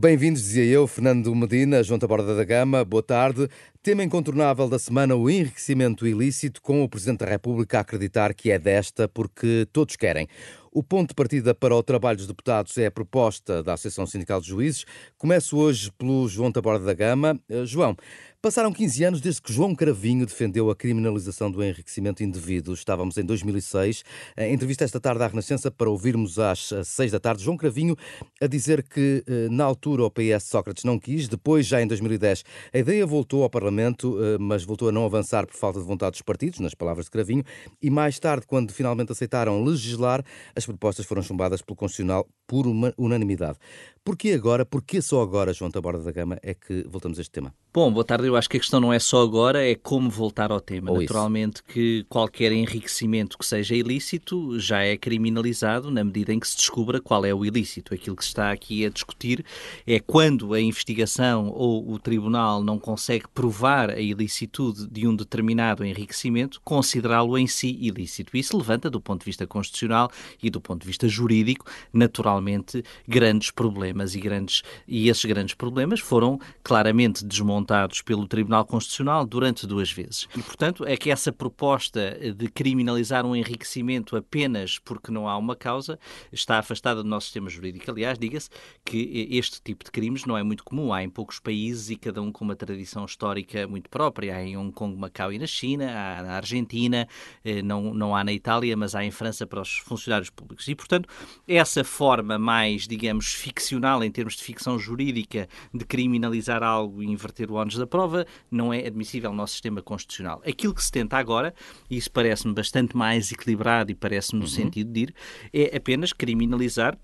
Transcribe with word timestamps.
Bem-vindos, 0.00 0.42
dizia 0.42 0.64
eu, 0.64 0.86
Fernando 0.86 1.34
Medina, 1.34 1.82
junto 1.82 2.04
à 2.04 2.08
borda 2.08 2.36
da 2.36 2.44
gama. 2.44 2.84
Boa 2.84 3.02
tarde. 3.02 3.48
Tema 3.82 4.04
incontornável 4.04 4.68
da 4.68 4.78
semana, 4.78 5.16
o 5.16 5.28
enriquecimento 5.28 6.06
ilícito, 6.06 6.62
com 6.62 6.84
o 6.84 6.88
Presidente 6.88 7.18
da 7.18 7.26
República 7.26 7.78
a 7.78 7.80
acreditar 7.80 8.32
que 8.32 8.52
é 8.52 8.60
desta 8.60 9.08
porque 9.08 9.66
todos 9.72 9.96
querem. 9.96 10.28
O 10.70 10.82
ponto 10.82 11.08
de 11.08 11.14
partida 11.14 11.54
para 11.54 11.74
o 11.74 11.82
trabalho 11.82 12.18
dos 12.18 12.26
deputados 12.26 12.76
é 12.76 12.86
a 12.86 12.90
proposta 12.90 13.62
da 13.62 13.72
Associação 13.72 14.06
Sindical 14.06 14.40
de 14.40 14.48
Juízes. 14.48 14.84
Começo 15.16 15.56
hoje 15.56 15.90
pelo 15.92 16.28
João 16.28 16.52
Taborda 16.52 16.84
da 16.84 16.92
Gama. 16.92 17.40
Eh, 17.48 17.64
João, 17.64 17.96
passaram 18.42 18.72
15 18.72 19.04
anos 19.04 19.20
desde 19.20 19.40
que 19.40 19.52
João 19.52 19.74
Cravinho 19.74 20.26
defendeu 20.26 20.70
a 20.70 20.76
criminalização 20.76 21.50
do 21.50 21.62
enriquecimento 21.62 22.22
indevido. 22.22 22.72
Estávamos 22.74 23.16
em 23.16 23.24
2006. 23.24 24.04
A 24.36 24.46
entrevista 24.46 24.84
esta 24.84 25.00
tarde 25.00 25.22
à 25.22 25.26
Renascença 25.26 25.70
para 25.70 25.88
ouvirmos 25.88 26.38
às 26.38 26.70
6 26.84 27.12
da 27.12 27.18
tarde 27.18 27.42
João 27.42 27.56
Cravinho 27.56 27.96
a 28.40 28.46
dizer 28.46 28.82
que 28.82 29.24
eh, 29.26 29.48
na 29.50 29.64
altura 29.64 30.04
o 30.04 30.10
PS 30.10 30.44
Sócrates 30.44 30.84
não 30.84 30.98
quis, 30.98 31.28
depois 31.28 31.66
já 31.66 31.80
em 31.82 31.86
2010 31.86 32.44
a 32.72 32.78
ideia 32.78 33.06
voltou 33.06 33.42
ao 33.42 33.50
Parlamento, 33.50 34.22
eh, 34.22 34.36
mas 34.38 34.64
voltou 34.64 34.90
a 34.90 34.92
não 34.92 35.04
avançar 35.06 35.46
por 35.46 35.56
falta 35.56 35.80
de 35.80 35.86
vontade 35.86 36.12
dos 36.12 36.22
partidos, 36.22 36.60
nas 36.60 36.74
palavras 36.74 37.06
de 37.06 37.10
Cravinho, 37.10 37.42
e 37.82 37.88
mais 37.88 38.18
tarde, 38.18 38.46
quando 38.46 38.72
finalmente 38.72 39.10
aceitaram 39.10 39.64
legislar, 39.64 40.22
as 40.54 40.66
propostas 40.68 41.06
foram 41.06 41.22
chumbadas 41.22 41.62
pelo 41.62 41.76
Constitucional 41.76 42.28
por 42.46 42.66
uma 42.66 42.94
unanimidade. 42.96 43.58
Porquê 44.04 44.32
agora, 44.32 44.64
porquê 44.64 45.02
só 45.02 45.20
agora, 45.20 45.52
João 45.52 45.70
Taborda 45.70 46.02
da 46.02 46.12
Gama, 46.12 46.38
é 46.42 46.54
que 46.54 46.84
voltamos 46.88 47.18
a 47.18 47.22
este 47.22 47.30
tema? 47.32 47.54
Bom, 47.70 47.92
boa 47.92 48.02
tarde. 48.02 48.26
Eu 48.26 48.34
acho 48.34 48.48
que 48.48 48.56
a 48.56 48.60
questão 48.60 48.80
não 48.80 48.90
é 48.90 48.98
só 48.98 49.22
agora, 49.22 49.62
é 49.62 49.74
como 49.74 50.08
voltar 50.08 50.50
ao 50.50 50.58
tema. 50.58 50.90
Ou 50.90 51.02
Naturalmente 51.02 51.56
isso. 51.56 51.64
que 51.64 52.06
qualquer 52.08 52.50
enriquecimento 52.50 53.36
que 53.36 53.44
seja 53.44 53.74
ilícito 53.74 54.58
já 54.58 54.82
é 54.82 54.96
criminalizado 54.96 55.90
na 55.90 56.02
medida 56.02 56.32
em 56.32 56.40
que 56.40 56.48
se 56.48 56.56
descubra 56.56 56.98
qual 56.98 57.26
é 57.26 57.34
o 57.34 57.44
ilícito. 57.44 57.92
Aquilo 57.92 58.16
que 58.16 58.24
se 58.24 58.30
está 58.30 58.50
aqui 58.50 58.86
a 58.86 58.88
discutir 58.88 59.44
é 59.86 60.00
quando 60.00 60.54
a 60.54 60.60
investigação 60.60 61.50
ou 61.50 61.92
o 61.92 61.98
tribunal 61.98 62.64
não 62.64 62.78
consegue 62.78 63.26
provar 63.34 63.90
a 63.90 64.00
ilicitude 64.00 64.88
de 64.88 65.06
um 65.06 65.14
determinado 65.14 65.84
enriquecimento, 65.84 66.62
considerá-lo 66.64 67.36
em 67.36 67.46
si 67.46 67.76
ilícito. 67.82 68.34
Isso 68.34 68.56
levanta, 68.56 68.88
do 68.88 69.00
ponto 69.00 69.20
de 69.20 69.26
vista 69.26 69.46
constitucional 69.46 70.10
e 70.42 70.48
do 70.48 70.60
ponto 70.60 70.80
de 70.80 70.86
vista 70.86 71.06
jurídico, 71.06 71.66
naturalmente, 71.92 72.82
grandes 73.06 73.50
problemas 73.50 74.14
e 74.14 74.20
grandes 74.20 74.62
e 74.88 75.10
esses 75.10 75.24
grandes 75.26 75.54
problemas 75.54 76.00
foram 76.00 76.40
claramente 76.62 77.22
desmontados 77.26 77.57
pelo 78.04 78.26
Tribunal 78.26 78.64
Constitucional 78.64 79.26
durante 79.26 79.66
duas 79.66 79.90
vezes. 79.90 80.28
E, 80.36 80.42
portanto, 80.42 80.84
é 80.86 80.96
que 80.96 81.10
essa 81.10 81.32
proposta 81.32 82.18
de 82.34 82.48
criminalizar 82.48 83.24
um 83.24 83.34
enriquecimento 83.34 84.16
apenas 84.16 84.78
porque 84.78 85.10
não 85.10 85.28
há 85.28 85.36
uma 85.36 85.56
causa 85.56 85.98
está 86.32 86.58
afastada 86.58 87.02
do 87.02 87.08
nosso 87.08 87.26
sistema 87.26 87.48
jurídico. 87.48 87.90
Aliás, 87.90 88.18
diga-se 88.18 88.50
que 88.84 89.28
este 89.30 89.60
tipo 89.62 89.84
de 89.84 89.90
crimes 89.90 90.24
não 90.24 90.36
é 90.36 90.42
muito 90.42 90.64
comum. 90.64 90.92
Há 90.92 91.02
em 91.02 91.10
poucos 91.10 91.38
países 91.38 91.90
e 91.90 91.96
cada 91.96 92.20
um 92.22 92.32
com 92.32 92.44
uma 92.44 92.56
tradição 92.56 93.04
histórica 93.04 93.66
muito 93.66 93.88
própria. 93.90 94.36
Há 94.36 94.42
em 94.42 94.56
Hong 94.56 94.72
Kong, 94.72 94.96
Macau 94.96 95.32
e 95.32 95.38
na 95.38 95.46
China, 95.46 95.90
há 95.90 96.22
na 96.22 96.32
Argentina, 96.34 97.08
eh, 97.44 97.62
não, 97.62 97.94
não 97.94 98.14
há 98.14 98.24
na 98.24 98.32
Itália, 98.32 98.76
mas 98.76 98.94
há 98.94 99.04
em 99.04 99.10
França 99.10 99.46
para 99.46 99.60
os 99.60 99.78
funcionários 99.78 100.30
públicos. 100.30 100.66
E, 100.68 100.74
portanto, 100.74 101.08
essa 101.46 101.84
forma 101.84 102.38
mais, 102.38 102.86
digamos, 102.86 103.32
ficcional 103.32 104.02
em 104.02 104.10
termos 104.10 104.36
de 104.36 104.42
ficção 104.42 104.78
jurídica 104.78 105.48
de 105.72 105.84
criminalizar 105.84 106.62
algo 106.62 107.02
e 107.02 107.06
inverter 107.06 107.47
o 107.52 107.56
ónus 107.56 107.76
da 107.76 107.86
prova 107.86 108.26
não 108.50 108.72
é 108.72 108.86
admissível 108.86 109.30
no 109.30 109.36
nosso 109.36 109.52
sistema 109.52 109.82
constitucional. 109.82 110.42
Aquilo 110.46 110.74
que 110.74 110.84
se 110.84 110.90
tenta 110.90 111.16
agora, 111.16 111.54
e 111.90 111.96
isso 111.96 112.10
parece-me 112.10 112.54
bastante 112.54 112.96
mais 112.96 113.30
equilibrado 113.32 113.90
e 113.90 113.94
parece-me 113.94 114.40
no 114.40 114.46
uhum. 114.46 114.50
sentido 114.50 114.92
de 114.92 115.00
ir, 115.00 115.14
é 115.52 115.76
apenas 115.76 116.12
criminalizar 116.12 116.98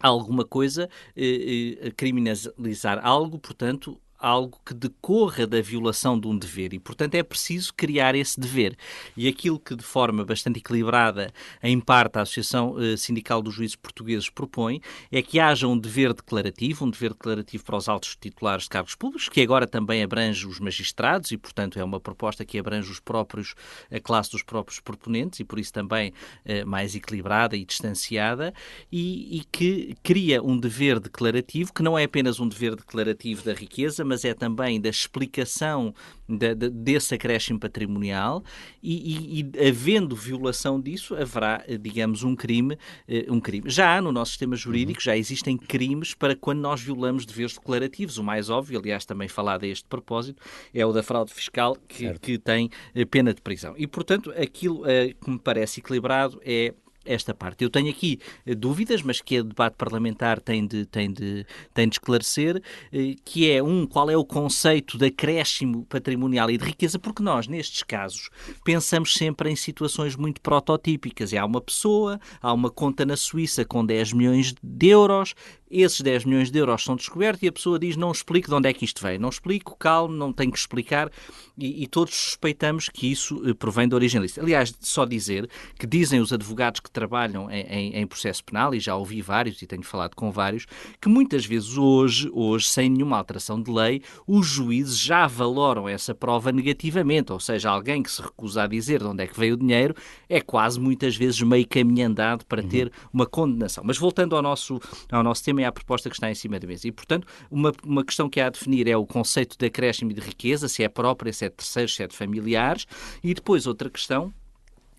alguma 0.00 0.44
coisa, 0.44 0.88
eh, 1.16 1.78
eh, 1.80 1.90
criminalizar 1.92 3.00
algo, 3.02 3.38
portanto, 3.38 4.00
algo 4.22 4.60
que 4.64 4.72
decorra 4.72 5.46
da 5.46 5.60
violação 5.60 6.18
de 6.18 6.28
um 6.28 6.38
dever 6.38 6.72
e, 6.72 6.78
portanto, 6.78 7.16
é 7.16 7.22
preciso 7.24 7.74
criar 7.74 8.14
esse 8.14 8.38
dever. 8.38 8.76
E 9.16 9.26
aquilo 9.26 9.58
que, 9.58 9.74
de 9.74 9.82
forma 9.82 10.24
bastante 10.24 10.60
equilibrada, 10.60 11.32
em 11.60 11.80
parte, 11.80 12.18
a 12.18 12.22
Associação 12.22 12.76
eh, 12.78 12.96
Sindical 12.96 13.42
dos 13.42 13.54
Juízes 13.54 13.74
Portugueses 13.74 14.30
propõe 14.30 14.80
é 15.10 15.20
que 15.20 15.40
haja 15.40 15.66
um 15.66 15.76
dever 15.76 16.14
declarativo, 16.14 16.84
um 16.84 16.90
dever 16.90 17.10
declarativo 17.10 17.64
para 17.64 17.76
os 17.76 17.88
altos 17.88 18.16
titulares 18.16 18.64
de 18.64 18.70
cargos 18.70 18.94
públicos, 18.94 19.28
que 19.28 19.40
agora 19.40 19.66
também 19.66 20.02
abrange 20.02 20.46
os 20.46 20.60
magistrados 20.60 21.32
e, 21.32 21.36
portanto, 21.36 21.78
é 21.78 21.84
uma 21.84 21.98
proposta 21.98 22.44
que 22.44 22.58
abrange 22.58 22.90
os 22.92 23.00
próprios, 23.00 23.54
a 23.90 23.98
classe 23.98 24.30
dos 24.30 24.44
próprios 24.44 24.78
proponentes 24.78 25.40
e, 25.40 25.44
por 25.44 25.58
isso, 25.58 25.72
também 25.72 26.12
eh, 26.44 26.64
mais 26.64 26.94
equilibrada 26.94 27.56
e 27.56 27.64
distanciada 27.64 28.54
e, 28.90 29.38
e 29.38 29.44
que 29.50 29.96
cria 30.02 30.40
um 30.40 30.56
dever 30.56 31.00
declarativo 31.00 31.72
que 31.72 31.82
não 31.82 31.98
é 31.98 32.04
apenas 32.04 32.38
um 32.38 32.48
dever 32.48 32.76
declarativo 32.76 33.42
da 33.42 33.52
riqueza, 33.52 34.04
mas 34.12 34.26
é 34.26 34.34
também 34.34 34.78
da 34.78 34.90
explicação 34.90 35.94
de, 36.28 36.54
de, 36.54 36.68
desse 36.68 37.14
acréscimo 37.14 37.58
patrimonial 37.58 38.44
e, 38.82 39.40
e, 39.40 39.40
e, 39.40 39.68
havendo 39.68 40.14
violação 40.14 40.78
disso, 40.78 41.14
haverá, 41.14 41.64
digamos, 41.80 42.22
um 42.22 42.36
crime, 42.36 42.76
eh, 43.08 43.24
um 43.30 43.40
crime. 43.40 43.70
Já 43.70 44.02
no 44.02 44.12
nosso 44.12 44.32
sistema 44.32 44.54
jurídico, 44.54 44.98
uhum. 44.98 45.04
já 45.04 45.16
existem 45.16 45.56
crimes 45.56 46.12
para 46.12 46.36
quando 46.36 46.60
nós 46.60 46.82
violamos 46.82 47.24
deveres 47.24 47.54
declarativos. 47.54 48.18
O 48.18 48.22
mais 48.22 48.50
óbvio, 48.50 48.78
aliás, 48.78 49.06
também 49.06 49.28
falado 49.28 49.64
a 49.64 49.66
este 49.66 49.88
propósito, 49.88 50.42
é 50.74 50.84
o 50.84 50.92
da 50.92 51.02
fraude 51.02 51.32
fiscal, 51.32 51.74
que, 51.88 52.12
que 52.18 52.38
tem 52.38 52.68
eh, 52.94 53.06
pena 53.06 53.32
de 53.32 53.40
prisão. 53.40 53.72
E, 53.78 53.86
portanto, 53.86 54.30
aquilo 54.32 54.82
uh, 54.82 55.24
que 55.24 55.30
me 55.30 55.38
parece 55.38 55.80
equilibrado 55.80 56.38
é 56.44 56.74
esta 57.04 57.34
parte. 57.34 57.64
Eu 57.64 57.70
tenho 57.70 57.90
aqui 57.90 58.18
eh, 58.46 58.54
dúvidas, 58.54 59.02
mas 59.02 59.20
que 59.20 59.40
o 59.40 59.44
debate 59.44 59.74
parlamentar 59.76 60.40
tem 60.40 60.66
de, 60.66 60.86
tem 60.86 61.12
de, 61.12 61.46
tem 61.74 61.88
de 61.88 61.94
esclarecer, 61.94 62.62
eh, 62.92 63.14
que 63.24 63.50
é, 63.50 63.62
um, 63.62 63.86
qual 63.86 64.10
é 64.10 64.16
o 64.16 64.24
conceito 64.24 64.98
de 64.98 65.06
acréscimo 65.06 65.84
patrimonial 65.86 66.50
e 66.50 66.58
de 66.58 66.64
riqueza, 66.64 66.98
porque 66.98 67.22
nós, 67.22 67.46
nestes 67.46 67.82
casos, 67.82 68.30
pensamos 68.64 69.14
sempre 69.14 69.50
em 69.50 69.56
situações 69.56 70.16
muito 70.16 70.40
prototípicas. 70.40 71.32
E 71.32 71.38
há 71.38 71.44
uma 71.44 71.60
pessoa, 71.60 72.20
há 72.40 72.52
uma 72.52 72.70
conta 72.70 73.04
na 73.04 73.16
Suíça 73.16 73.64
com 73.64 73.84
10 73.84 74.12
milhões 74.12 74.54
de 74.62 74.88
euros, 74.88 75.34
esses 75.80 76.00
10 76.00 76.24
milhões 76.24 76.50
de 76.50 76.58
euros 76.58 76.84
são 76.84 76.96
descobertos 76.96 77.42
e 77.42 77.48
a 77.48 77.52
pessoa 77.52 77.78
diz, 77.78 77.96
não 77.96 78.12
explico 78.12 78.48
de 78.48 78.54
onde 78.54 78.68
é 78.68 78.72
que 78.72 78.84
isto 78.84 79.02
veio. 79.02 79.18
Não 79.18 79.30
explico, 79.30 79.76
calmo, 79.76 80.14
não 80.14 80.32
tenho 80.32 80.52
que 80.52 80.58
explicar, 80.58 81.10
e, 81.56 81.84
e 81.84 81.86
todos 81.86 82.14
suspeitamos 82.14 82.88
que 82.88 83.10
isso 83.10 83.42
eh, 83.48 83.54
provém 83.54 83.88
da 83.88 83.96
origem 83.96 84.20
lícita. 84.20 84.42
Aliás, 84.42 84.74
só 84.80 85.04
dizer 85.04 85.48
que 85.78 85.86
dizem 85.86 86.20
os 86.20 86.32
advogados 86.32 86.80
que 86.80 86.90
trabalham 86.90 87.50
em, 87.50 87.62
em, 87.62 87.96
em, 87.96 88.06
processo 88.06 88.44
penal, 88.44 88.74
e 88.74 88.80
já 88.80 88.96
ouvi 88.96 89.22
vários 89.22 89.60
e 89.62 89.66
tenho 89.66 89.82
falado 89.82 90.14
com 90.14 90.30
vários, 90.30 90.66
que 91.00 91.08
muitas 91.08 91.44
vezes 91.46 91.76
hoje, 91.76 92.30
hoje, 92.32 92.66
sem 92.66 92.90
nenhuma 92.90 93.16
alteração 93.16 93.62
de 93.62 93.70
lei, 93.70 94.02
os 94.26 94.46
juízes 94.46 94.98
já 94.98 95.26
valoram 95.26 95.88
essa 95.88 96.14
prova 96.14 96.52
negativamente, 96.52 97.32
ou 97.32 97.40
seja, 97.40 97.70
alguém 97.70 98.02
que 98.02 98.10
se 98.10 98.20
recusa 98.20 98.64
a 98.64 98.66
dizer 98.66 99.00
de 99.00 99.06
onde 99.06 99.22
é 99.22 99.26
que 99.26 99.38
veio 99.38 99.54
o 99.54 99.56
dinheiro 99.56 99.94
é 100.28 100.40
quase 100.40 100.80
muitas 100.80 101.16
vezes 101.16 101.40
meio 101.42 101.66
caminho 101.66 102.06
andado 102.06 102.44
para 102.46 102.62
uhum. 102.62 102.68
ter 102.68 102.92
uma 103.12 103.26
condenação. 103.26 103.84
Mas 103.86 103.98
voltando 103.98 104.36
ao 104.36 104.42
nosso, 104.42 104.80
ao 105.10 105.22
nosso 105.22 105.44
tema 105.44 105.61
e 105.62 105.64
à 105.64 105.72
proposta 105.72 106.10
que 106.10 106.16
está 106.16 106.30
em 106.30 106.34
cima 106.34 106.58
da 106.58 106.66
mesa. 106.66 106.86
E, 106.86 106.92
portanto, 106.92 107.26
uma, 107.50 107.72
uma 107.84 108.04
questão 108.04 108.28
que 108.28 108.40
há 108.40 108.46
a 108.46 108.50
definir 108.50 108.88
é 108.88 108.96
o 108.96 109.06
conceito 109.06 109.56
de 109.58 109.66
acréscimo 109.66 110.12
de 110.12 110.20
riqueza, 110.20 110.68
se 110.68 110.82
é 110.82 110.88
própria, 110.88 111.32
se 111.32 111.44
é 111.44 111.48
de 111.48 111.54
terceiros, 111.56 111.94
se 111.94 112.02
é 112.02 112.06
de 112.06 112.16
familiares, 112.16 112.86
e 113.22 113.32
depois 113.32 113.66
outra 113.66 113.88
questão 113.88 114.32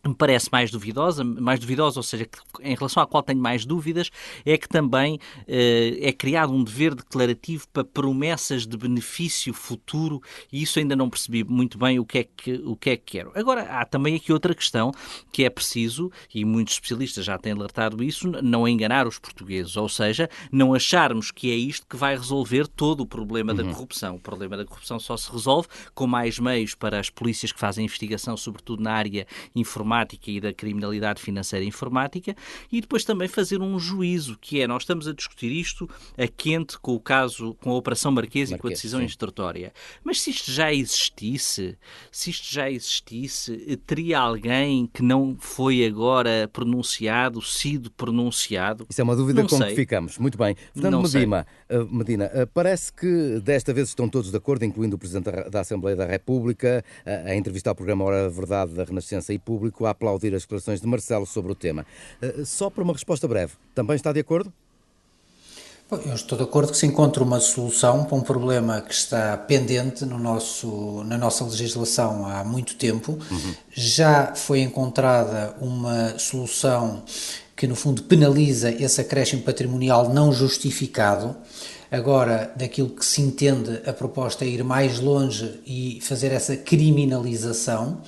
me 0.06 0.14
parece 0.14 0.50
mais 0.52 0.69
duvidosa, 0.69 1.24
mais 1.24 1.59
duvidosa, 1.59 2.00
ou 2.00 2.03
seja, 2.03 2.28
em 2.62 2.75
relação 2.75 3.02
à 3.02 3.08
qual 3.08 3.24
tenho 3.24 3.40
mais 3.40 3.66
dúvidas, 3.66 4.09
é 4.46 4.58
que 4.58 4.68
também 4.68 5.18
eh, 5.47 5.97
é 6.02 6.12
criado 6.12 6.52
um 6.53 6.64
dever 6.64 6.94
declarativo 6.94 7.66
para 7.69 7.86
promessas 7.86 8.68
de 8.68 8.75
benefício 8.75 9.53
futuro 9.53 10.22
e 10.52 10.62
isso 10.62 10.78
ainda 10.78 10.96
não 10.96 11.09
percebi 11.09 11.44
muito 11.44 11.78
bem 11.78 12.00
o 12.00 12.06
que 12.06 12.19
é 12.19 12.24
que, 12.24 12.53
o 12.66 12.75
que, 12.75 12.90
é 12.90 12.97
que 12.97 13.03
quero. 13.18 13.31
Agora, 13.34 13.62
há 13.63 13.86
também 13.86 14.16
aqui 14.16 14.34
outra 14.34 14.53
questão 14.53 14.92
que 15.31 15.46
é 15.46 15.50
preciso, 15.50 16.12
e 16.34 16.44
muitos 16.44 16.74
especialistas 16.74 17.24
já 17.24 17.38
têm 17.38 17.53
alertado 17.53 18.03
isso, 18.03 18.28
não 18.28 18.68
enganar 18.68 19.08
os 19.08 19.18
portugueses, 19.18 19.78
ou 19.78 19.88
seja, 19.88 20.30
não 20.52 20.74
acharmos 20.74 21.31
que 21.31 21.50
é 21.50 21.56
isto 21.56 21.88
que 21.88 21.96
vai 21.96 22.16
resolver 22.16 22.68
todo 22.68 23.02
o 23.02 23.06
problema 23.06 23.54
uhum. 23.54 23.57
da 23.57 23.63
corrupção. 23.63 24.16
O 24.16 24.19
problema 24.19 24.57
da 24.57 24.66
corrupção 24.66 25.00
só 25.00 25.16
se 25.16 25.31
resolve 25.31 25.69
com 25.94 26.06
mais 26.06 26.39
meios 26.39 26.75
para 26.75 27.00
as 27.00 27.10
polícias 27.10 27.51
que 27.54 27.60
fazem 27.60 27.86
investigação, 27.86 28.36
sobretudo 28.36 28.83
na 28.83 28.92
área 28.92 29.25
informática 29.56 29.93
informática 29.94 30.31
e 30.31 30.40
da 30.40 30.54
criminalidade 30.54 31.22
financeira 31.22 31.63
informática 31.63 32.36
e 32.72 32.81
depois 32.81 33.06
também 33.06 33.28
fazer 33.28 33.62
um 33.62 33.78
juízo, 33.78 34.38
que 34.40 34.62
é, 34.62 34.68
nós 34.68 34.84
estamos 34.84 35.07
a 35.07 35.13
discutir 35.13 35.51
isto 35.51 35.90
a 36.18 36.28
quente 36.28 36.80
com 36.80 36.95
o 36.95 37.00
caso, 37.00 37.56
com 37.62 37.72
a 37.72 37.75
Operação 37.75 38.12
Marquês, 38.12 38.50
Marquês 38.50 38.60
e 38.60 38.62
com 38.62 38.68
a 38.68 38.72
decisão 38.72 39.00
sim. 39.00 39.06
instrutória. 39.06 39.72
Mas 40.04 40.22
se 40.22 40.31
isto 40.31 40.51
já 40.51 40.74
existisse, 40.74 41.78
se 42.12 42.30
isto 42.31 42.51
já 42.51 42.69
existisse, 42.69 43.78
teria 43.86 44.19
alguém 44.19 44.88
que 44.88 45.04
não 45.04 45.36
foi 45.40 45.86
agora 45.86 46.50
pronunciado, 46.51 47.42
sido 47.42 47.92
pronunciado? 47.92 48.88
Isso 48.89 49.01
é 49.01 49.04
uma 49.04 49.16
dúvida 49.16 49.42
não 49.42 49.48
com 49.48 49.57
sei. 49.57 49.69
que 49.69 49.75
ficamos. 49.75 50.18
Muito 50.18 50.38
bem. 50.38 50.56
Fernando 50.74 51.01
Medina, 51.01 51.46
uh, 51.69 51.96
Medina 51.96 52.25
uh, 52.34 52.48
parece 52.48 52.92
que 52.92 53.39
desta 53.42 53.74
vez 53.74 53.89
estão 53.89 54.10
todos 54.10 54.31
de 54.31 54.38
acordo, 54.38 54.66
incluindo 54.66 54.96
o 54.96 55.00
Presidente 55.00 55.30
da 55.50 55.60
Assembleia 55.60 55.96
da 55.96 56.06
República, 56.06 56.84
uh, 57.06 57.30
a 57.30 57.36
entrevistar 57.36 57.72
o 57.72 57.75
programa 57.75 58.04
Hora 58.06 58.30
Verdade 58.30 58.74
da 58.74 58.84
Renascença 58.84 59.34
e 59.34 59.39
Público 59.39 59.82
a 59.85 59.91
aplaudir 59.91 60.33
as 60.33 60.44
declarações 60.44 60.81
de 60.81 60.88
Marcelo 60.88 61.25
sobre 61.25 61.51
o 61.51 61.56
tema. 61.56 61.85
Eh, 62.21 62.44
só 62.45 62.69
para 62.69 62.83
uma 62.83 62.94
resposta 62.94 63.27
breve, 63.27 63.53
também 63.74 63.95
está 63.95 64.12
de 64.12 64.19
acordo? 64.19 64.51
Eu 66.06 66.15
estou 66.15 66.38
de 66.38 66.44
acordo 66.44 66.71
que 66.71 66.77
se 66.77 66.88
encontra 66.88 67.24
uma 67.24 67.39
solução 67.39 68.06
para 68.06 68.15
um 68.15 68.21
problema 68.21 68.81
que 68.81 68.94
está 68.94 69.38
pendente 69.38 70.06
no 70.06 70.18
nosso, 70.18 71.03
na 71.06 71.18
nossa 71.18 71.44
legislação 71.44 72.25
há 72.25 72.44
muito 72.44 72.75
tempo. 72.75 73.19
Uhum. 73.30 73.53
Já 73.71 74.33
foi 74.33 74.62
encontrada 74.62 75.56
uma 75.62 76.18
solução 76.18 77.03
que, 77.56 77.68
no 77.68 77.75
fundo, 77.75 78.03
penaliza 78.03 78.71
esse 78.71 79.01
acréscimo 79.01 79.44
patrimonial 79.44 80.09
não 80.09 80.31
justificado. 80.31 81.36
Agora, 81.91 82.51
daquilo 82.56 82.89
que 82.89 83.06
se 83.06 83.21
entende, 83.21 83.81
a 83.86 83.94
proposta 83.94 84.44
é 84.44 84.47
ir 84.47 84.63
mais 84.63 85.00
longe 85.00 85.59
e 85.63 86.00
fazer 86.01 86.31
essa 86.31 86.57
criminalização. 86.57 88.01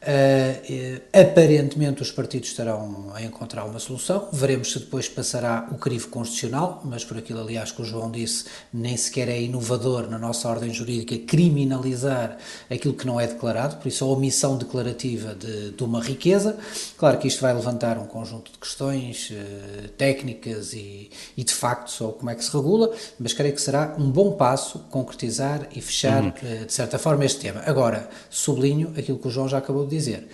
Uh, 0.00 1.00
aparentemente 1.12 2.00
os 2.00 2.10
partidos 2.10 2.48
estarão 2.48 3.12
a 3.12 3.22
encontrar 3.22 3.66
uma 3.66 3.78
solução, 3.78 4.30
veremos 4.32 4.72
se 4.72 4.78
depois 4.78 5.06
passará 5.10 5.68
o 5.70 5.74
crivo 5.74 6.08
constitucional, 6.08 6.80
mas 6.84 7.04
por 7.04 7.18
aquilo 7.18 7.40
aliás 7.40 7.70
que 7.70 7.82
o 7.82 7.84
João 7.84 8.10
disse, 8.10 8.46
nem 8.72 8.96
sequer 8.96 9.28
é 9.28 9.38
inovador 9.38 10.08
na 10.08 10.18
nossa 10.18 10.48
ordem 10.48 10.72
jurídica 10.72 11.18
criminalizar 11.18 12.38
aquilo 12.70 12.94
que 12.94 13.06
não 13.06 13.20
é 13.20 13.26
declarado, 13.26 13.76
por 13.76 13.88
isso 13.88 14.02
a 14.02 14.08
omissão 14.08 14.56
declarativa 14.56 15.34
de, 15.34 15.72
de 15.72 15.84
uma 15.84 16.00
riqueza, 16.00 16.56
claro 16.96 17.18
que 17.18 17.28
isto 17.28 17.42
vai 17.42 17.52
levantar 17.52 17.98
um 17.98 18.06
conjunto 18.06 18.52
de 18.52 18.58
questões 18.58 19.30
uh, 19.30 19.88
técnicas 19.98 20.72
e, 20.72 21.10
e, 21.36 21.44
de 21.44 21.52
facto 21.52 21.90
sobre 21.90 22.16
como 22.16 22.30
é 22.30 22.34
que 22.34 22.44
se 22.44 22.50
regula, 22.50 22.90
mas 23.18 23.34
creio 23.34 23.54
que 23.54 23.60
será 23.60 23.94
um 23.98 24.10
bom 24.10 24.32
passo 24.32 24.78
concretizar 24.90 25.68
e 25.74 25.82
fechar 25.82 26.22
uhum. 26.22 26.28
uh, 26.30 26.64
de 26.64 26.72
certa 26.72 26.98
forma 26.98 27.22
este 27.26 27.40
tema. 27.40 27.62
Agora, 27.66 28.08
sublinho 28.30 28.94
aquilo 28.96 29.18
que 29.18 29.28
o 29.28 29.30
João 29.30 29.46
já 29.46 29.58
acabou 29.58 29.86
de 29.86 29.89
dizer. 29.90 30.26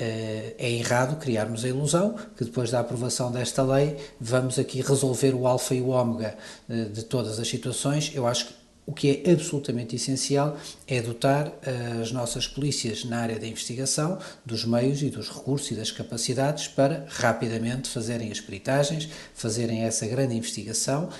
Eh, 0.00 0.54
é 0.56 0.70
errado 0.70 1.18
criarmos 1.20 1.62
a 1.62 1.68
ilusão 1.68 2.14
que 2.34 2.44
depois 2.44 2.70
da 2.70 2.80
aprovação 2.80 3.30
desta 3.30 3.62
lei 3.62 3.98
vamos 4.18 4.58
aqui 4.58 4.80
resolver 4.80 5.34
o 5.34 5.46
alfa 5.46 5.74
e 5.74 5.82
o 5.82 5.88
ômega 5.88 6.38
eh, 6.70 6.84
de 6.84 7.04
todas 7.04 7.38
as 7.38 7.46
situações. 7.46 8.10
Eu 8.14 8.26
acho 8.26 8.46
que 8.46 8.60
o 8.86 8.92
que 8.94 9.22
é 9.22 9.30
absolutamente 9.30 9.94
essencial 9.94 10.56
é 10.86 11.02
dotar 11.02 11.52
eh, 11.62 12.00
as 12.00 12.12
nossas 12.12 12.48
polícias 12.48 13.04
na 13.04 13.18
área 13.18 13.38
da 13.38 13.46
investigação 13.46 14.18
dos 14.44 14.64
meios 14.64 15.02
e 15.02 15.10
dos 15.10 15.28
recursos 15.28 15.70
e 15.70 15.74
das 15.74 15.90
capacidades 15.90 16.66
para 16.66 17.04
rapidamente 17.06 17.90
fazerem 17.90 18.32
as 18.32 18.40
peritagens, 18.40 19.06
fazerem 19.34 19.82
essa 19.82 20.06
grande 20.06 20.34
investigação 20.34 21.10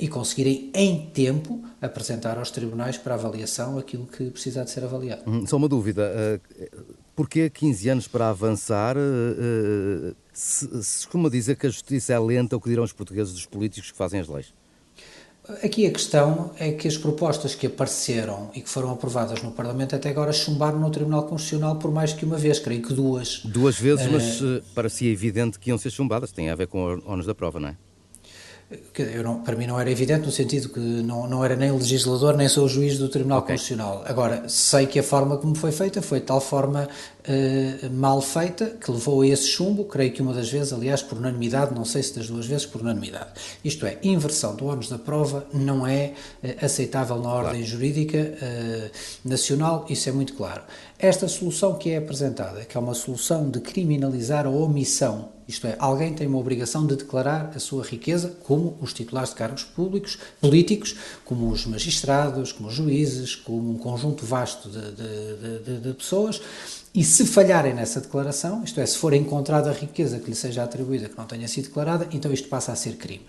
e 0.00 0.08
conseguirem 0.08 0.70
em 0.72 1.10
tempo 1.12 1.62
apresentar 1.80 2.38
aos 2.38 2.50
tribunais 2.50 2.96
para 2.96 3.14
avaliação 3.14 3.78
aquilo 3.78 4.06
que 4.06 4.30
precisa 4.30 4.64
de 4.64 4.70
ser 4.70 4.82
avaliado. 4.82 5.22
Hum, 5.26 5.46
só 5.46 5.58
uma 5.58 5.68
dúvida 5.68 6.40
Porquê 7.20 7.50
15 7.50 7.88
anos 7.90 8.08
para 8.08 8.30
avançar? 8.30 8.96
Uh, 8.96 10.16
se, 10.32 10.66
se 10.82 11.04
costuma 11.04 11.28
dizer 11.28 11.54
que 11.54 11.66
a 11.66 11.68
justiça 11.68 12.14
é 12.14 12.18
lenta, 12.18 12.56
o 12.56 12.60
que 12.60 12.70
dirão 12.70 12.82
os 12.82 12.94
portugueses 12.94 13.34
dos 13.34 13.44
políticos 13.44 13.90
que 13.90 13.98
fazem 13.98 14.20
as 14.20 14.26
leis? 14.26 14.54
Aqui 15.62 15.86
a 15.86 15.90
questão 15.90 16.50
é 16.58 16.72
que 16.72 16.88
as 16.88 16.96
propostas 16.96 17.54
que 17.54 17.66
apareceram 17.66 18.50
e 18.54 18.62
que 18.62 18.70
foram 18.70 18.90
aprovadas 18.90 19.42
no 19.42 19.52
Parlamento 19.52 19.94
até 19.94 20.08
agora 20.08 20.32
chumbaram 20.32 20.80
no 20.80 20.90
Tribunal 20.90 21.24
Constitucional 21.24 21.76
por 21.76 21.92
mais 21.92 22.14
que 22.14 22.24
uma 22.24 22.38
vez, 22.38 22.58
creio 22.58 22.80
que 22.80 22.94
duas. 22.94 23.42
Duas 23.44 23.78
vezes, 23.78 24.06
uh, 24.06 24.10
mas 24.10 24.40
uh, 24.40 24.62
parecia 24.74 25.12
evidente 25.12 25.58
que 25.58 25.68
iam 25.68 25.76
ser 25.76 25.90
chumbadas, 25.90 26.32
tem 26.32 26.48
a 26.48 26.54
ver 26.54 26.68
com 26.68 26.82
o 26.82 27.02
ónus 27.04 27.26
da 27.26 27.34
prova, 27.34 27.60
não 27.60 27.68
é? 27.68 27.76
Não, 29.24 29.42
para 29.42 29.56
mim 29.56 29.66
não 29.66 29.80
era 29.80 29.90
evidente, 29.90 30.26
no 30.26 30.30
sentido 30.30 30.68
que 30.68 30.78
não, 30.78 31.26
não 31.26 31.44
era 31.44 31.56
nem 31.56 31.72
legislador, 31.72 32.36
nem 32.36 32.48
sou 32.48 32.68
juiz 32.68 32.98
do 32.98 33.08
Tribunal 33.08 33.40
okay. 33.40 33.56
Constitucional. 33.56 34.04
Agora, 34.06 34.48
sei 34.48 34.86
que 34.86 35.00
a 35.00 35.02
forma 35.02 35.36
como 35.38 35.56
foi 35.56 35.72
feita 35.72 36.00
foi 36.00 36.20
de 36.20 36.26
tal 36.26 36.40
forma 36.40 36.88
uh, 36.88 37.90
mal 37.90 38.22
feita 38.22 38.66
que 38.66 38.88
levou 38.88 39.22
a 39.22 39.26
esse 39.26 39.48
chumbo, 39.48 39.84
creio 39.86 40.12
que 40.12 40.22
uma 40.22 40.32
das 40.32 40.48
vezes, 40.48 40.72
aliás, 40.72 41.02
por 41.02 41.18
unanimidade, 41.18 41.74
não 41.74 41.84
sei 41.84 42.00
se 42.00 42.14
das 42.14 42.28
duas 42.28 42.46
vezes, 42.46 42.64
por 42.64 42.80
unanimidade. 42.80 43.30
Isto 43.64 43.86
é, 43.86 43.98
inversão 44.04 44.54
do 44.54 44.66
ónus 44.66 44.88
da 44.88 44.98
prova 44.98 45.44
não 45.52 45.84
é 45.84 46.12
uh, 46.44 46.64
aceitável 46.64 47.16
na 47.16 47.28
ordem 47.28 47.62
claro. 47.62 47.66
jurídica 47.66 48.18
uh, 48.18 48.90
nacional, 49.28 49.84
isso 49.88 50.08
é 50.08 50.12
muito 50.12 50.34
claro. 50.34 50.62
Esta 50.96 51.26
solução 51.26 51.74
que 51.74 51.90
é 51.90 51.96
apresentada, 51.96 52.64
que 52.64 52.76
é 52.76 52.80
uma 52.80 52.94
solução 52.94 53.50
de 53.50 53.58
criminalizar 53.60 54.46
a 54.46 54.50
omissão 54.50 55.39
isto 55.50 55.66
é, 55.66 55.76
alguém 55.78 56.14
tem 56.14 56.26
uma 56.26 56.38
obrigação 56.38 56.86
de 56.86 56.96
declarar 56.96 57.52
a 57.54 57.58
sua 57.58 57.84
riqueza, 57.84 58.36
como 58.44 58.76
os 58.80 58.92
titulares 58.92 59.30
de 59.30 59.36
cargos 59.36 59.64
públicos, 59.64 60.18
políticos, 60.40 60.96
como 61.24 61.50
os 61.50 61.66
magistrados, 61.66 62.52
como 62.52 62.68
os 62.68 62.74
juízes, 62.74 63.34
como 63.34 63.70
um 63.70 63.76
conjunto 63.76 64.24
vasto 64.24 64.68
de, 64.68 64.92
de, 64.92 65.58
de, 65.64 65.80
de 65.80 65.94
pessoas. 65.94 66.40
E 66.94 67.04
se 67.04 67.26
falharem 67.26 67.74
nessa 67.74 68.00
declaração, 68.00 68.64
isto 68.64 68.80
é, 68.80 68.86
se 68.86 68.96
for 68.96 69.12
encontrada 69.12 69.70
a 69.70 69.72
riqueza 69.72 70.18
que 70.18 70.30
lhe 70.30 70.36
seja 70.36 70.62
atribuída 70.62 71.08
que 71.08 71.18
não 71.18 71.26
tenha 71.26 71.46
sido 71.46 71.64
declarada, 71.64 72.08
então 72.12 72.32
isto 72.32 72.48
passa 72.48 72.72
a 72.72 72.76
ser 72.76 72.96
crime. 72.96 73.26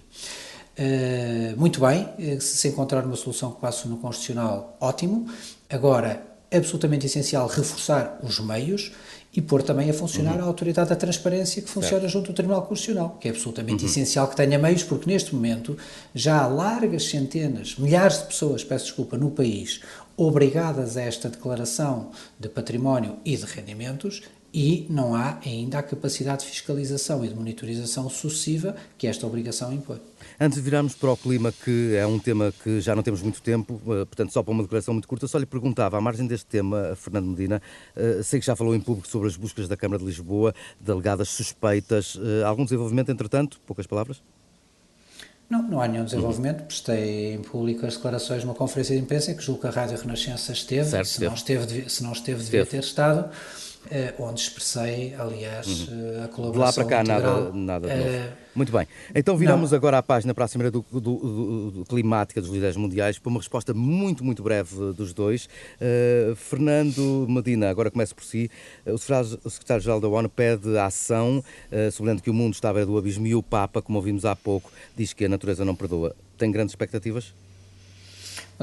Uh, 0.71 1.59
muito 1.59 1.81
bem, 1.81 2.07
eh, 2.17 2.39
se 2.39 2.57
se 2.57 2.67
encontrar 2.69 3.05
uma 3.05 3.17
solução 3.17 3.51
que 3.51 3.59
passe 3.59 3.87
no 3.87 3.97
Constitucional, 3.97 4.77
ótimo. 4.79 5.27
Agora, 5.69 6.30
absolutamente 6.51 7.05
essencial 7.05 7.47
reforçar 7.47 8.19
os 8.23 8.39
meios 8.39 8.91
e 9.33 9.41
pôr 9.41 9.63
também 9.63 9.89
a 9.89 9.93
funcionar 9.93 10.35
uhum. 10.35 10.41
a 10.41 10.45
autoridade 10.45 10.89
da 10.89 10.95
transparência 10.95 11.61
que 11.61 11.69
funciona 11.69 12.01
certo. 12.01 12.11
junto 12.11 12.31
ao 12.31 12.35
Tribunal 12.35 12.63
Constitucional, 12.63 13.17
que 13.19 13.29
é 13.29 13.31
absolutamente 13.31 13.83
uhum. 13.83 13.89
essencial 13.89 14.27
que 14.27 14.35
tenha 14.35 14.59
meios, 14.59 14.83
porque 14.83 15.09
neste 15.09 15.33
momento 15.33 15.77
já 16.13 16.41
há 16.41 16.47
largas 16.47 17.05
centenas, 17.05 17.77
milhares 17.77 18.19
de 18.19 18.25
pessoas, 18.25 18.63
peço 18.63 18.85
desculpa, 18.85 19.17
no 19.17 19.31
país, 19.31 19.79
obrigadas 20.17 20.97
a 20.97 21.01
esta 21.01 21.29
declaração 21.29 22.11
de 22.37 22.49
património 22.49 23.17
e 23.23 23.37
de 23.37 23.45
rendimentos 23.45 24.21
e 24.53 24.85
não 24.89 25.15
há 25.15 25.39
ainda 25.45 25.79
a 25.79 25.83
capacidade 25.83 26.43
de 26.43 26.49
fiscalização 26.49 27.23
e 27.23 27.27
de 27.27 27.35
monitorização 27.35 28.09
sucessiva 28.09 28.75
que 28.97 29.07
esta 29.07 29.25
obrigação 29.25 29.71
impõe. 29.71 29.99
Antes 30.39 30.57
de 30.57 30.63
virarmos 30.63 30.93
para 30.93 31.11
o 31.11 31.17
clima, 31.17 31.51
que 31.51 31.95
é 31.95 32.05
um 32.05 32.19
tema 32.19 32.53
que 32.63 32.81
já 32.81 32.95
não 32.95 33.03
temos 33.03 33.21
muito 33.21 33.41
tempo, 33.41 33.81
eh, 33.87 34.05
portanto, 34.05 34.31
só 34.31 34.43
para 34.43 34.51
uma 34.51 34.63
declaração 34.63 34.93
muito 34.93 35.07
curta, 35.07 35.27
só 35.27 35.37
lhe 35.37 35.45
perguntava, 35.45 35.97
à 35.97 36.01
margem 36.01 36.27
deste 36.27 36.45
tema, 36.45 36.93
Fernando 36.95 37.27
Medina, 37.27 37.61
eh, 37.95 38.21
sei 38.23 38.39
que 38.39 38.45
já 38.45 38.55
falou 38.55 38.75
em 38.75 38.81
público 38.81 39.07
sobre 39.07 39.27
as 39.27 39.37
buscas 39.37 39.67
da 39.67 39.77
Câmara 39.77 39.99
de 39.99 40.05
Lisboa, 40.05 40.53
de 40.79 40.91
alegadas 40.91 41.29
suspeitas. 41.29 42.19
Eh, 42.21 42.43
algum 42.43 42.63
desenvolvimento, 42.63 43.11
entretanto? 43.11 43.59
Poucas 43.65 43.87
palavras? 43.87 44.21
Não, 45.49 45.61
não 45.63 45.81
há 45.81 45.87
nenhum 45.87 46.05
desenvolvimento. 46.05 46.63
Prestei 46.63 47.33
em 47.33 47.41
público 47.41 47.85
as 47.85 47.95
declarações 47.95 48.43
numa 48.43 48.55
conferência 48.55 48.95
de 48.95 49.01
imprensa 49.01 49.33
que 49.33 49.43
julgo 49.43 49.59
que 49.59 49.67
a 49.67 49.69
Rádio 49.69 49.97
Renascença 49.97 50.53
esteve. 50.53 50.89
Certo, 50.89 51.07
se, 51.07 51.23
não 51.23 51.33
esteve 51.33 51.89
se 51.89 52.03
não 52.03 52.13
esteve, 52.13 52.41
devia 52.41 52.65
ter 52.65 52.79
estado. 52.79 53.29
Uh, 53.87 54.23
onde 54.23 54.39
expressei, 54.39 55.13
aliás, 55.15 55.87
uhum. 55.87 56.19
uh, 56.19 56.23
a 56.23 56.27
colaboração. 56.27 56.83
De 56.83 56.93
lá 56.93 57.03
para 57.03 57.03
cá, 57.03 57.03
nada, 57.03 57.51
nada 57.51 57.89
de 57.89 57.95
novo. 57.95 58.09
Uh, 58.09 58.31
Muito 58.55 58.71
bem. 58.71 58.87
Então 59.13 59.35
viramos 59.35 59.71
não. 59.71 59.77
agora 59.77 59.97
à 59.97 60.03
página 60.03 60.33
para 60.33 60.45
a 60.45 60.47
Cimeira 60.47 60.69
do, 60.69 60.85
do, 60.91 61.01
do, 61.01 61.71
do, 61.71 61.85
Climática 61.85 62.39
dos 62.39 62.49
Líderes 62.51 62.77
Mundiais 62.77 63.17
para 63.17 63.29
uma 63.29 63.39
resposta 63.39 63.73
muito, 63.73 64.23
muito 64.23 64.43
breve 64.43 64.93
dos 64.93 65.13
dois. 65.13 65.49
Fernando 66.37 67.25
Medina, 67.27 67.69
agora 67.69 67.89
começo 67.89 68.15
por 68.15 68.23
si. 68.23 68.49
O 68.85 68.97
secretário-geral 69.49 69.99
da 69.99 70.07
ONU 70.07 70.29
pede 70.29 70.77
ação, 70.77 71.43
uh, 71.71 71.91
sublinhando 71.91 72.21
que 72.21 72.29
o 72.29 72.33
mundo 72.33 72.53
está 72.53 72.69
à 72.69 72.73
beira 72.73 72.85
do 72.85 72.97
abismo 72.97 73.25
e 73.27 73.35
o 73.35 73.43
Papa, 73.43 73.81
como 73.81 73.97
ouvimos 73.97 74.25
há 74.25 74.35
pouco, 74.35 74.71
diz 74.95 75.11
que 75.11 75.25
a 75.25 75.29
natureza 75.29 75.65
não 75.65 75.75
perdoa. 75.75 76.15
Tem 76.37 76.51
grandes 76.51 76.71
expectativas? 76.71 77.33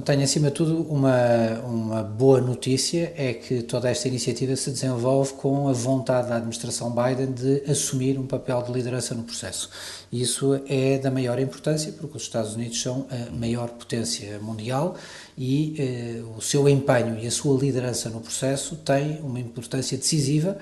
Tenho, 0.04 0.22
acima 0.22 0.48
de 0.48 0.54
tudo, 0.54 0.82
uma, 0.82 1.58
uma 1.64 2.02
boa 2.02 2.40
notícia: 2.40 3.12
é 3.16 3.32
que 3.32 3.62
toda 3.62 3.90
esta 3.90 4.06
iniciativa 4.06 4.54
se 4.54 4.70
desenvolve 4.70 5.32
com 5.32 5.66
a 5.66 5.72
vontade 5.72 6.28
da 6.28 6.36
administração 6.36 6.94
Biden 6.94 7.32
de 7.32 7.68
assumir 7.68 8.18
um 8.18 8.26
papel 8.26 8.62
de 8.62 8.70
liderança 8.70 9.14
no 9.14 9.24
processo. 9.24 9.70
Isso 10.12 10.60
é 10.68 10.98
da 10.98 11.10
maior 11.10 11.40
importância, 11.40 11.90
porque 11.92 12.16
os 12.16 12.22
Estados 12.22 12.54
Unidos 12.54 12.80
são 12.80 13.06
a 13.10 13.34
maior 13.34 13.70
potência 13.70 14.38
mundial 14.38 14.94
e 15.36 15.74
eh, 15.78 16.22
o 16.36 16.40
seu 16.40 16.68
empenho 16.68 17.18
e 17.18 17.26
a 17.26 17.30
sua 17.30 17.58
liderança 17.58 18.08
no 18.10 18.20
processo 18.20 18.76
têm 18.76 19.20
uma 19.22 19.40
importância 19.40 19.96
decisiva 19.96 20.58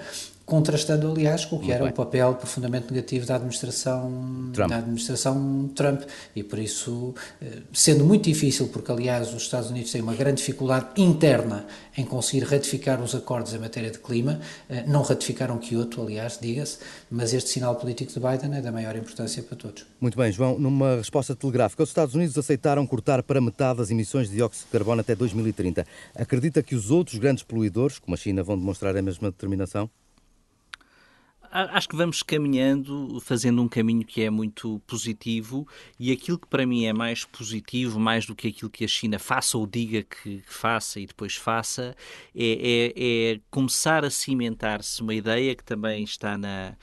contrastando 0.47 1.11
aliás 1.11 1.45
com 1.45 1.57
o 1.57 1.59
que 1.59 1.67
Muito 1.67 1.75
era 1.75 1.85
bem. 1.85 1.93
o 1.93 1.97
papel 1.97 2.35
profundamente 2.37 2.93
negativo 2.93 3.27
da 3.27 3.35
administração 3.35 4.51
Trump. 4.53 4.71
da 4.71 4.77
administração 4.77 5.69
Trump 5.75 6.03
e 6.37 6.45
por 6.45 6.61
isso 6.61 7.13
eh, 7.43 7.59
sendo 7.73 8.05
muito 8.05 8.25
difícil 8.25 8.69
porque 8.69 8.93
aliás 8.93 9.35
os 9.35 9.43
Estados 9.43 9.71
Unidos 9.71 9.91
têm 9.91 10.01
uma 10.01 10.15
grande 10.15 10.37
dificuldade 10.39 10.87
interna 11.03 11.67
em 11.97 12.05
conseguir 12.05 12.45
ratificar 12.45 13.03
os 13.03 13.13
acordos 13.13 13.53
em 13.55 13.59
matéria 13.59 13.91
de 13.91 13.99
clima 13.99 14.41
eh, 14.71 14.85
não 14.87 15.03
ratificaram 15.03 15.59
Kyoto 15.59 16.01
aliás 16.01 16.39
diga-se 16.41 16.79
mas 17.11 17.35
este 17.35 17.51
sinal 17.51 17.75
político 17.75 18.13
de 18.13 18.21
Biden 18.21 18.57
é 18.57 18.63
da 18.63 18.71
maior 18.71 18.95
importância 18.95 19.43
para 19.43 19.57
todos 19.57 19.85
Muito 20.01 20.17
bem 20.17 20.31
João 20.31 20.61
numa 20.61 20.95
resposta 20.95 21.35
telegráfica 21.35 21.83
os 21.83 21.89
Estados 21.91 22.15
Unidos 22.15 22.39
aceitaram 22.39 22.87
cortar 22.87 23.21
para 23.25 23.41
metade 23.41 23.83
as 23.83 23.91
emissões 23.91 24.29
de 24.29 24.37
dióxido 24.37 24.67
de 24.67 24.71
carbono 24.71 25.01
até 25.01 25.17
2030 25.17 25.85
acredita 26.15 26.63
que 26.63 26.77
os 26.77 26.93
outros 26.93 27.19
grandes 27.19 27.43
poluidores 27.43 27.99
como 27.99 28.15
a 28.15 28.17
China 28.17 28.45
vão 28.45 28.57
demonstrar 28.57 28.97
a 28.97 29.03
mesma 29.03 29.29
determinação 29.33 29.91
acho 31.57 31.89
que 31.89 31.97
vamos 31.97 32.23
caminhando, 32.23 33.19
fazendo 33.21 33.63
um 33.63 33.69
caminho 33.69 34.05
que 34.05 34.23
é 34.23 34.31
muito 34.31 34.81
positivo 34.87 35.67
e 35.99 36.13
aquilo 36.13 36.39
que 36.39 36.47
para 36.47 36.67
mim 36.67 36.85
é 36.85 36.93
mais 36.93 37.25
positivo, 37.25 37.99
mais 37.99 38.27
do 38.27 38.35
que 38.35 38.49
aquilo 38.49 38.71
que 38.71 38.85
a 38.85 38.89
China 38.89 39.19
faça 39.19 39.57
ou 39.57 39.67
diga 39.67 40.03
que, 40.03 40.43
faça 40.47 41.01
e 41.01 41.07
depois 41.07 41.35
faça, 41.35 41.97
é, 42.35 42.93
é, 42.97 43.33
é 43.35 43.41
começar 43.51 44.05
a 44.05 44.11
cimentar-se 44.11 45.01
uma 45.01 45.15
ideia 45.15 45.55
que 45.55 45.65
também 45.65 46.05
está 46.05 46.37
na 46.37 46.77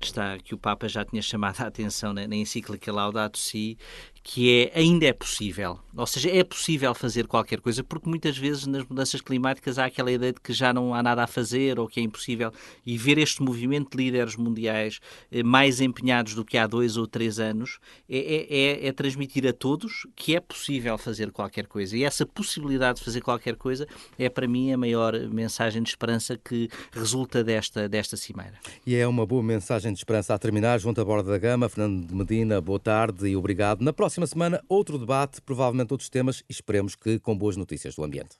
está 0.00 0.38
que 0.38 0.54
o 0.54 0.58
Papa 0.58 0.88
já 0.88 1.04
tinha 1.04 1.20
chamado 1.20 1.60
a 1.60 1.66
atenção 1.66 2.12
na, 2.12 2.26
na 2.26 2.36
encíclica 2.36 2.92
Laudato 2.92 3.38
Si, 3.38 3.76
que 4.22 4.70
é 4.74 4.78
ainda 4.78 5.06
é 5.06 5.12
possível. 5.12 5.78
Ou 5.96 6.06
seja, 6.06 6.30
é 6.30 6.44
possível 6.44 6.94
fazer 6.94 7.26
qualquer 7.26 7.60
coisa, 7.60 7.82
porque 7.82 8.08
muitas 8.08 8.36
vezes 8.36 8.66
nas 8.66 8.84
mudanças 8.84 9.20
climáticas 9.20 9.78
há 9.78 9.86
aquela 9.86 10.10
ideia 10.12 10.32
de 10.32 10.40
que 10.40 10.52
já 10.52 10.72
não 10.72 10.94
há 10.94 11.02
nada 11.02 11.24
a 11.24 11.26
fazer 11.26 11.78
ou 11.78 11.88
que 11.88 12.00
é 12.00 12.02
impossível. 12.02 12.52
E 12.86 12.96
ver 12.96 13.18
este 13.18 13.42
movimento 13.42 13.90
de 13.90 14.04
líderes 14.04 14.36
mundiais 14.36 15.00
eh, 15.32 15.42
mais 15.42 15.80
empenhados 15.80 16.34
do 16.34 16.44
que 16.44 16.56
há 16.56 16.66
dois 16.66 16.96
ou 16.96 17.06
três 17.06 17.40
anos 17.40 17.78
é, 18.08 18.18
é, 18.18 18.56
é, 18.56 18.86
é 18.88 18.92
transmitir 18.92 19.46
a 19.46 19.52
todos 19.52 20.06
que 20.14 20.36
é 20.36 20.40
possível 20.40 20.96
fazer 20.96 21.32
qualquer 21.32 21.66
coisa. 21.66 21.96
E 21.96 22.04
essa 22.04 22.24
possibilidade 22.24 22.98
de 22.98 23.04
fazer 23.04 23.20
qualquer 23.20 23.56
coisa 23.56 23.86
é, 24.18 24.28
para 24.28 24.46
mim, 24.46 24.72
a 24.72 24.76
maior 24.76 25.18
mensagem 25.28 25.82
de 25.82 25.88
esperança 25.88 26.36
que 26.36 26.68
resulta 26.92 27.42
desta, 27.42 27.88
desta 27.88 28.16
cimeira. 28.16 28.54
E 28.86 28.94
é 28.94 29.06
uma 29.06 29.26
boa 29.26 29.42
mensagem 29.42 29.92
de 29.92 29.98
esperança 29.98 30.34
a 30.34 30.38
terminar. 30.38 30.78
Junto 30.78 31.00
à 31.00 31.04
borda 31.04 31.30
da 31.30 31.38
gama, 31.38 31.68
Fernando 31.68 32.06
de 32.06 32.14
Medina, 32.14 32.60
boa 32.60 32.78
tarde 32.78 33.26
e 33.26 33.36
obrigado. 33.36 33.80
Na 33.82 33.92
próxima 34.10 34.26
semana, 34.26 34.60
outro 34.68 34.98
debate, 34.98 35.40
provavelmente 35.40 35.92
outros 35.92 36.10
temas 36.10 36.42
e 36.48 36.52
esperemos 36.52 36.96
que 36.96 37.20
com 37.20 37.38
boas 37.38 37.56
notícias 37.56 37.94
do 37.94 38.02
ambiente. 38.02 38.36